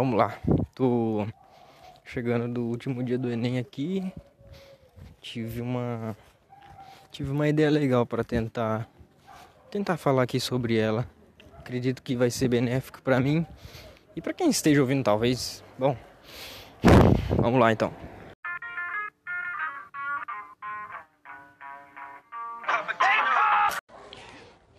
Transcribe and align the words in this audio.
vamos 0.00 0.16
lá. 0.16 0.34
Tô 0.74 1.26
chegando 2.06 2.48
do 2.48 2.62
último 2.64 3.04
dia 3.04 3.18
do 3.18 3.30
Enem 3.30 3.58
aqui. 3.58 4.10
Tive 5.20 5.60
uma 5.60 6.16
tive 7.12 7.30
uma 7.30 7.46
ideia 7.46 7.68
legal 7.68 8.06
para 8.06 8.24
tentar 8.24 8.88
tentar 9.70 9.98
falar 9.98 10.22
aqui 10.22 10.40
sobre 10.40 10.78
ela. 10.78 11.06
Acredito 11.58 12.02
que 12.02 12.16
vai 12.16 12.30
ser 12.30 12.48
benéfico 12.48 13.02
para 13.02 13.20
mim 13.20 13.44
e 14.16 14.22
para 14.22 14.32
quem 14.32 14.48
esteja 14.48 14.80
ouvindo 14.80 15.04
talvez. 15.04 15.62
Bom, 15.78 15.94
vamos 17.36 17.60
lá 17.60 17.70
então. 17.70 17.92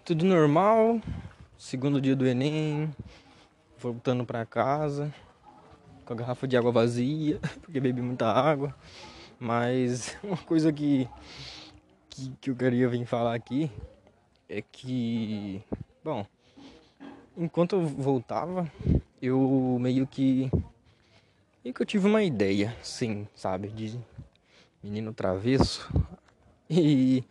Tudo 0.03 0.25
normal. 0.25 0.99
Segundo 1.59 2.01
dia 2.01 2.15
do 2.15 2.25
Enem, 2.25 2.91
voltando 3.81 4.23
para 4.23 4.45
casa 4.45 5.11
com 6.05 6.13
a 6.13 6.15
garrafa 6.15 6.47
de 6.47 6.55
água 6.55 6.71
vazia, 6.71 7.39
porque 7.61 7.79
bebi 7.79 8.01
muita 8.01 8.27
água. 8.27 8.75
Mas 9.39 10.15
uma 10.23 10.37
coisa 10.37 10.71
que, 10.71 11.09
que, 12.09 12.31
que 12.39 12.49
eu 12.51 12.55
queria 12.55 12.87
vir 12.87 13.05
falar 13.05 13.33
aqui 13.33 13.71
é 14.47 14.61
que, 14.61 15.63
bom, 16.03 16.25
enquanto 17.35 17.77
eu 17.77 17.85
voltava, 17.85 18.71
eu 19.21 19.77
meio 19.79 20.05
que 20.05 20.51
meio 21.63 21.73
que 21.73 21.81
eu 21.81 21.85
tive 21.85 22.07
uma 22.07 22.23
ideia, 22.23 22.75
sim, 22.83 23.27
sabe, 23.33 23.69
de 23.69 23.97
menino 24.83 25.13
travesso. 25.13 25.89
E 26.77 27.23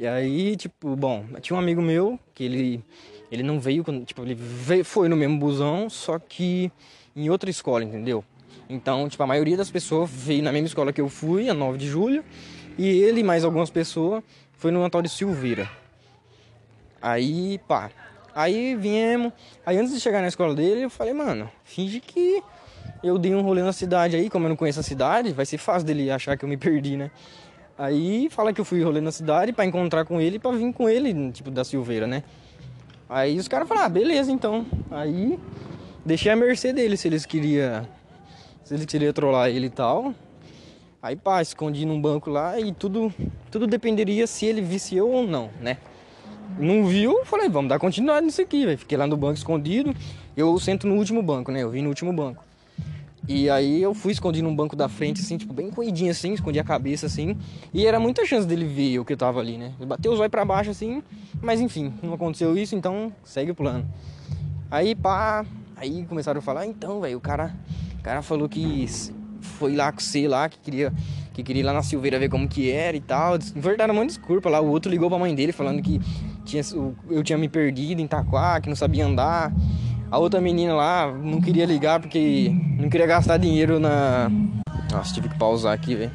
e 0.00 0.06
aí, 0.06 0.56
tipo, 0.56 0.96
bom, 0.96 1.26
tinha 1.42 1.54
um 1.54 1.60
amigo 1.60 1.82
meu 1.82 2.18
que 2.34 2.42
ele 2.42 2.82
ele 3.30 3.42
não 3.42 3.60
veio, 3.60 3.84
tipo, 4.06 4.22
ele 4.22 4.34
veio, 4.34 4.82
foi 4.82 5.10
no 5.10 5.16
mesmo 5.16 5.38
busão, 5.38 5.90
só 5.90 6.18
que 6.18 6.72
em 7.14 7.28
outra 7.28 7.50
escola, 7.50 7.84
entendeu? 7.84 8.24
Então, 8.66 9.08
tipo, 9.10 9.22
a 9.22 9.26
maioria 9.26 9.58
das 9.58 9.70
pessoas 9.70 10.10
veio 10.10 10.42
na 10.42 10.50
mesma 10.50 10.68
escola 10.68 10.90
que 10.90 11.02
eu 11.02 11.08
fui, 11.10 11.50
a 11.50 11.54
9 11.54 11.76
de 11.76 11.86
julho, 11.86 12.24
e 12.78 12.88
ele 12.88 13.22
mais 13.22 13.44
algumas 13.44 13.68
pessoas 13.68 14.24
foi 14.54 14.70
no 14.70 14.82
Antônio 14.82 15.10
Silveira. 15.10 15.70
Aí, 17.00 17.60
pá. 17.68 17.90
Aí 18.34 18.74
viemos. 18.74 19.32
Aí 19.66 19.76
antes 19.76 19.92
de 19.92 20.00
chegar 20.00 20.22
na 20.22 20.28
escola 20.28 20.54
dele, 20.54 20.82
eu 20.82 20.90
falei, 20.90 21.12
mano, 21.12 21.50
finge 21.62 22.00
que 22.00 22.42
eu 23.02 23.18
dei 23.18 23.34
um 23.34 23.42
rolê 23.42 23.62
na 23.62 23.72
cidade 23.72 24.16
aí, 24.16 24.30
como 24.30 24.46
eu 24.46 24.48
não 24.48 24.56
conheço 24.56 24.80
a 24.80 24.82
cidade, 24.82 25.32
vai 25.32 25.44
ser 25.44 25.58
fácil 25.58 25.86
dele 25.86 26.10
achar 26.10 26.38
que 26.38 26.44
eu 26.44 26.48
me 26.48 26.56
perdi, 26.56 26.96
né? 26.96 27.10
Aí 27.80 28.28
fala 28.28 28.52
que 28.52 28.60
eu 28.60 28.64
fui 28.66 28.82
rolê 28.82 29.00
na 29.00 29.10
cidade 29.10 29.54
para 29.54 29.64
encontrar 29.64 30.04
com 30.04 30.20
ele, 30.20 30.38
para 30.38 30.54
vir 30.54 30.70
com 30.70 30.86
ele, 30.86 31.32
tipo, 31.32 31.50
da 31.50 31.64
Silveira, 31.64 32.06
né? 32.06 32.22
Aí 33.08 33.38
os 33.38 33.48
caras 33.48 33.66
falaram, 33.66 33.86
ah, 33.86 33.88
beleza 33.88 34.30
então. 34.30 34.66
Aí 34.90 35.38
deixei 36.04 36.30
a 36.30 36.36
mercê 36.36 36.74
dele 36.74 36.94
se 36.94 37.08
eles 37.08 37.24
queria 37.24 37.88
se 38.64 38.74
ele 38.74 38.84
queria 38.84 39.14
trollar 39.14 39.48
ele 39.48 39.68
e 39.68 39.70
tal. 39.70 40.14
Aí 41.02 41.16
pá, 41.16 41.40
escondi 41.40 41.86
num 41.86 41.98
banco 41.98 42.28
lá 42.28 42.60
e 42.60 42.70
tudo 42.70 43.10
tudo 43.50 43.66
dependeria 43.66 44.26
se 44.26 44.44
ele 44.44 44.60
visse 44.60 44.94
eu 44.94 45.08
ou 45.08 45.26
não, 45.26 45.48
né? 45.58 45.78
Não 46.58 46.84
viu, 46.84 47.24
falei, 47.24 47.48
vamos 47.48 47.70
dar 47.70 47.78
continuidade 47.78 48.26
nisso 48.26 48.42
aqui, 48.42 48.66
velho. 48.66 48.76
Fiquei 48.76 48.98
lá 48.98 49.06
no 49.06 49.16
banco 49.16 49.38
escondido. 49.38 49.94
Eu 50.36 50.58
sento 50.58 50.86
no 50.86 50.96
último 50.96 51.22
banco, 51.22 51.50
né? 51.50 51.62
Eu 51.62 51.70
vim 51.70 51.80
no 51.80 51.88
último 51.88 52.12
banco. 52.12 52.44
E 53.32 53.48
aí 53.48 53.80
eu 53.80 53.94
fui 53.94 54.10
escondido 54.10 54.48
num 54.48 54.56
banco 54.56 54.74
da 54.74 54.88
frente, 54.88 55.20
assim, 55.20 55.36
tipo, 55.36 55.54
bem 55.54 55.70
corridinho 55.70 56.10
assim, 56.10 56.32
escondi 56.32 56.58
a 56.58 56.64
cabeça 56.64 57.06
assim. 57.06 57.36
E 57.72 57.86
era 57.86 58.00
muita 58.00 58.26
chance 58.26 58.44
dele 58.44 58.64
ver 58.64 58.98
o 58.98 59.04
que 59.04 59.12
eu 59.12 59.16
tava 59.16 59.38
ali, 59.38 59.56
né? 59.56 59.72
Ele 59.78 59.86
bateu 59.86 60.10
os 60.12 60.18
olhos 60.18 60.32
pra 60.32 60.44
baixo 60.44 60.72
assim, 60.72 61.00
mas 61.40 61.60
enfim, 61.60 61.94
não 62.02 62.12
aconteceu 62.14 62.58
isso, 62.58 62.74
então 62.74 63.12
segue 63.22 63.52
o 63.52 63.54
plano. 63.54 63.88
Aí 64.68 64.96
pá, 64.96 65.46
aí 65.76 66.04
começaram 66.06 66.40
a 66.40 66.42
falar, 66.42 66.66
então, 66.66 67.00
velho, 67.00 67.18
o 67.18 67.20
cara, 67.20 67.54
o 68.00 68.02
cara 68.02 68.20
falou 68.20 68.48
que 68.48 68.84
foi 69.40 69.76
lá 69.76 69.92
com 69.92 70.00
você 70.00 70.26
lá, 70.26 70.48
que 70.48 70.58
queria, 70.58 70.92
que 71.32 71.44
queria 71.44 71.60
ir 71.60 71.64
lá 71.64 71.72
na 71.72 71.84
Silveira 71.84 72.18
ver 72.18 72.28
como 72.28 72.48
que 72.48 72.68
era 72.68 72.96
e 72.96 73.00
tal. 73.00 73.38
Verdade, 73.54 73.92
uma 73.92 74.04
desculpa 74.04 74.50
lá. 74.50 74.60
O 74.60 74.66
outro 74.66 74.90
ligou 74.90 75.08
pra 75.08 75.20
mãe 75.20 75.32
dele 75.36 75.52
falando 75.52 75.80
que 75.80 76.00
tinha, 76.44 76.64
eu 77.08 77.22
tinha 77.22 77.38
me 77.38 77.48
perdido 77.48 78.00
em 78.00 78.06
Itaquá, 78.06 78.60
que 78.60 78.68
não 78.68 78.74
sabia 78.74 79.06
andar. 79.06 79.52
A 80.10 80.18
outra 80.18 80.40
menina 80.40 80.74
lá 80.74 81.12
não 81.12 81.40
queria 81.40 81.64
ligar 81.64 82.00
porque 82.00 82.50
não 82.76 82.88
queria 82.90 83.06
gastar 83.06 83.36
dinheiro 83.36 83.78
na. 83.78 84.28
Nossa, 84.90 85.14
tive 85.14 85.28
que 85.28 85.38
pausar 85.38 85.72
aqui, 85.72 85.94
velho. 85.94 86.10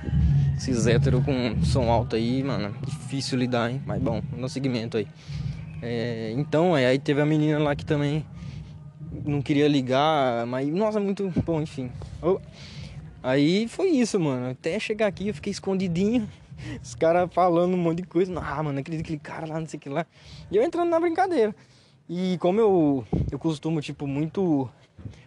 Esses 0.58 0.86
héteros 0.86 1.24
com 1.24 1.64
som 1.64 1.90
alto 1.90 2.16
aí, 2.16 2.44
mano, 2.44 2.76
difícil 2.86 3.38
lidar, 3.38 3.72
hein? 3.72 3.82
Mas 3.86 4.02
bom, 4.02 4.22
no 4.36 4.50
segmento 4.50 4.98
aí. 4.98 5.08
É, 5.82 6.34
então, 6.36 6.76
é, 6.76 6.88
aí 6.88 7.00
teve 7.00 7.22
a 7.22 7.26
menina 7.26 7.58
lá 7.60 7.76
que 7.76 7.86
também 7.86 8.26
não 9.26 9.42
queria 9.42 9.68
ligar, 9.68 10.46
mas 10.46 10.68
nossa, 10.68 11.00
muito 11.00 11.32
bom, 11.46 11.62
enfim. 11.62 11.90
Aí 13.24 13.68
foi 13.70 13.90
isso, 13.92 14.20
mano. 14.20 14.50
Até 14.50 14.78
chegar 14.78 15.08
aqui 15.08 15.30
eu 15.30 15.34
fiquei 15.34 15.52
escondidinho. 15.52 16.28
Os 16.84 16.96
caras 16.96 17.30
falando 17.34 17.74
um 17.74 17.78
monte 17.78 18.02
de 18.02 18.08
coisa. 18.08 18.38
Ah, 18.40 18.62
mano, 18.62 18.80
aquele 18.80 19.18
cara 19.20 19.48
lá, 19.48 19.60
não 19.60 19.68
sei 19.68 19.78
o 19.78 19.82
que 19.82 19.90
lá. 19.90 20.06
E 20.52 20.58
eu 20.58 20.64
entrando 20.64 20.90
na 20.90 21.00
brincadeira. 21.00 21.56
E 22.08 22.38
como 22.38 22.60
eu, 22.60 23.06
eu 23.32 23.40
costumo, 23.40 23.82
tipo, 23.82 24.06
muito. 24.06 24.70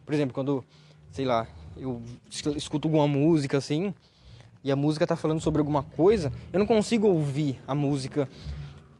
Por 0.04 0.14
exemplo, 0.14 0.32
quando, 0.32 0.64
sei 1.10 1.24
lá, 1.24 1.46
eu 1.76 2.00
escuto 2.56 2.88
alguma 2.88 3.08
música 3.08 3.58
assim, 3.58 3.92
e 4.62 4.70
a 4.70 4.76
música 4.76 5.06
tá 5.06 5.16
falando 5.16 5.40
sobre 5.40 5.60
alguma 5.60 5.82
coisa, 5.82 6.32
eu 6.52 6.58
não 6.58 6.66
consigo 6.66 7.06
ouvir 7.08 7.60
a 7.66 7.74
música, 7.74 8.28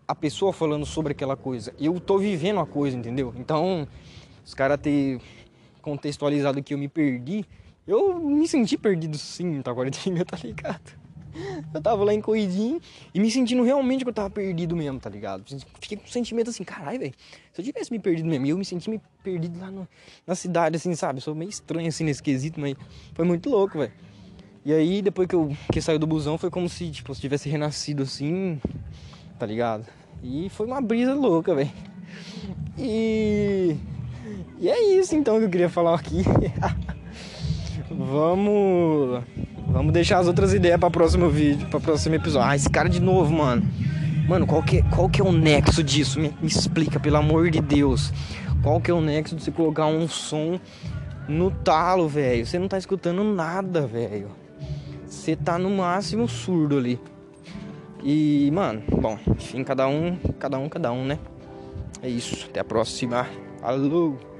a 0.06 0.14
pessoa 0.14 0.52
falando 0.52 0.84
sobre 0.84 1.12
aquela 1.12 1.36
coisa. 1.36 1.72
Eu 1.78 2.00
tô 2.00 2.18
vivendo 2.18 2.60
a 2.60 2.66
coisa, 2.66 2.96
entendeu? 2.96 3.32
Então, 3.36 3.86
os 4.44 4.54
caras 4.54 4.80
ter 4.80 5.20
contextualizado 5.80 6.62
que 6.62 6.74
eu 6.74 6.78
me 6.78 6.88
perdi, 6.88 7.44
eu 7.86 8.18
me 8.18 8.46
senti 8.46 8.76
perdido 8.76 9.16
sim, 9.16 9.62
tá 9.62 9.70
agora 9.70 9.90
tá 9.90 10.36
ligado? 10.42 11.07
Eu 11.72 11.80
tava 11.80 12.04
lá 12.04 12.14
em 12.14 12.20
corridinho 12.20 12.80
e 13.14 13.20
me 13.20 13.30
sentindo 13.30 13.62
realmente 13.62 14.04
que 14.04 14.08
eu 14.10 14.14
tava 14.14 14.30
perdido 14.30 14.76
mesmo, 14.76 14.98
tá 14.98 15.10
ligado? 15.10 15.44
Fiquei 15.80 15.96
com 15.96 16.04
um 16.04 16.08
sentimento 16.08 16.50
assim, 16.50 16.64
caralho, 16.64 16.98
velho. 16.98 17.14
Se 17.52 17.60
eu 17.60 17.64
tivesse 17.64 17.90
me 17.90 17.98
perdido 17.98 18.28
mesmo, 18.28 18.46
eu 18.46 18.58
me 18.58 18.64
senti 18.64 18.90
me 18.90 19.00
perdido 19.22 19.58
lá 19.58 19.70
no, 19.70 19.86
na 20.26 20.34
cidade, 20.34 20.76
assim, 20.76 20.94
sabe? 20.94 21.20
Sou 21.20 21.34
meio 21.34 21.48
estranho 21.48 21.88
assim 21.88 22.04
nesse 22.04 22.22
quesito, 22.22 22.60
mas 22.60 22.74
foi 23.14 23.24
muito 23.24 23.50
louco, 23.50 23.78
velho. 23.78 23.92
E 24.64 24.72
aí, 24.72 25.00
depois 25.00 25.28
que 25.28 25.34
eu 25.34 25.56
que 25.72 25.80
saiu 25.80 25.98
do 25.98 26.06
busão, 26.06 26.36
foi 26.36 26.50
como 26.50 26.68
se, 26.68 26.90
tipo, 26.90 27.14
se 27.14 27.20
tivesse 27.20 27.48
renascido 27.48 28.02
assim, 28.02 28.60
tá 29.38 29.46
ligado? 29.46 29.86
E 30.22 30.48
foi 30.50 30.66
uma 30.66 30.80
brisa 30.80 31.14
louca, 31.14 31.54
velho. 31.54 31.70
E. 32.76 33.76
E 34.58 34.68
é 34.68 34.98
isso 34.98 35.14
então 35.14 35.38
que 35.38 35.44
eu 35.44 35.50
queria 35.50 35.68
falar 35.68 35.94
aqui. 35.94 36.22
Vamos. 37.90 39.24
Vamos 39.78 39.92
deixar 39.92 40.18
as 40.18 40.26
outras 40.26 40.52
ideias 40.52 40.76
para 40.76 40.90
próximo 40.90 41.30
vídeo, 41.30 41.68
para 41.68 41.78
próximo 41.78 42.16
episódio. 42.16 42.48
Ah, 42.48 42.56
esse 42.56 42.68
cara 42.68 42.88
de 42.88 42.98
novo, 42.98 43.32
mano. 43.32 43.62
Mano, 44.28 44.44
qual 44.44 44.60
que, 44.60 44.82
qual 44.90 45.08
que 45.08 45.20
é 45.20 45.24
o 45.24 45.30
nexo 45.30 45.84
disso? 45.84 46.18
Me, 46.18 46.34
me 46.42 46.48
explica, 46.48 46.98
pelo 46.98 47.16
amor 47.16 47.48
de 47.48 47.60
Deus. 47.60 48.12
Qual 48.60 48.80
que 48.80 48.90
é 48.90 48.94
o 48.94 49.00
nexo 49.00 49.36
de 49.36 49.44
você 49.44 49.52
colocar 49.52 49.86
um 49.86 50.08
som 50.08 50.58
no 51.28 51.52
talo, 51.52 52.08
velho? 52.08 52.44
Você 52.44 52.58
não 52.58 52.66
tá 52.66 52.76
escutando 52.76 53.22
nada, 53.22 53.86
velho. 53.86 54.30
Você 55.06 55.36
tá 55.36 55.56
no 55.56 55.70
máximo 55.70 56.26
surdo 56.26 56.76
ali. 56.76 57.00
E, 58.02 58.50
mano, 58.52 58.82
bom, 58.90 59.16
enfim, 59.28 59.62
cada 59.62 59.86
um, 59.86 60.16
cada 60.40 60.58
um, 60.58 60.68
cada 60.68 60.90
um, 60.90 61.04
né? 61.04 61.20
É 62.02 62.08
isso. 62.08 62.46
Até 62.50 62.58
a 62.58 62.64
próxima. 62.64 63.28
Alô! 63.62 64.37